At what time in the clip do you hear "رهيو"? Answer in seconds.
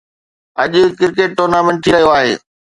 1.95-2.09